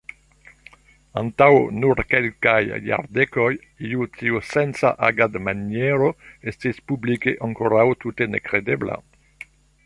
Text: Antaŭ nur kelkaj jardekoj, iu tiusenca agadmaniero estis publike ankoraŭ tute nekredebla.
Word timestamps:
Antaŭ 1.21 1.49
nur 1.81 1.99
kelkaj 2.13 2.55
jardekoj, 2.87 3.49
iu 3.89 4.07
tiusenca 4.15 4.93
agadmaniero 5.09 6.09
estis 6.53 6.81
publike 6.93 7.37
ankoraŭ 7.51 7.85
tute 8.07 8.31
nekredebla. 8.39 8.99